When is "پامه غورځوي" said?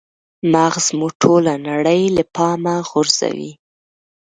2.35-3.51